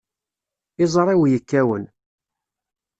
Iẓri-w 0.83 1.21
yekkawen. 1.31 1.85